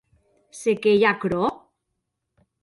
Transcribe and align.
Se 0.59 0.73
qué 0.85 0.91
ei 0.95 1.05
aquerò? 1.11 1.43